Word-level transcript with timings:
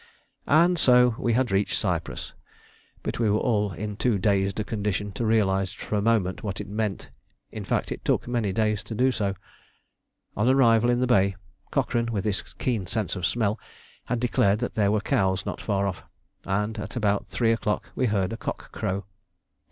And 0.47 0.79
so 0.79 1.13
we 1.19 1.33
had 1.33 1.51
reached 1.51 1.77
Cyprus, 1.77 2.33
but 3.03 3.19
we 3.19 3.29
were 3.29 3.37
all 3.37 3.71
in 3.71 3.97
too 3.97 4.17
dazed 4.17 4.59
a 4.59 4.63
condition 4.63 5.11
to 5.11 5.23
realise 5.27 5.73
for 5.73 5.97
the 5.97 6.01
moment 6.01 6.41
what 6.41 6.59
it 6.59 6.67
meant; 6.67 7.11
in 7.51 7.63
fact, 7.63 7.91
it 7.91 8.03
took 8.03 8.27
many 8.27 8.51
days 8.51 8.81
to 8.85 8.95
do 8.95 9.11
so. 9.11 9.35
On 10.35 10.49
arrival 10.49 10.89
in 10.89 11.01
the 11.01 11.05
bay, 11.05 11.35
Cochrane, 11.69 12.11
with 12.11 12.25
his 12.25 12.41
keen 12.57 12.87
sense 12.87 13.15
of 13.15 13.27
smell, 13.27 13.59
had 14.05 14.19
declared 14.19 14.57
that 14.57 14.73
there 14.73 14.91
were 14.91 15.01
cows 15.01 15.45
not 15.45 15.61
far 15.61 15.85
off, 15.85 16.01
and 16.45 16.79
at 16.79 16.95
about 16.95 17.27
3 17.27 17.51
o'clock 17.51 17.91
we 17.93 18.07
heard 18.07 18.33
a 18.33 18.37
cock 18.37 18.71
crow. 18.71 19.05